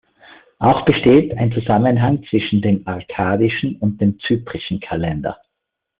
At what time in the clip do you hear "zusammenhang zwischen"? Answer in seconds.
1.51-2.59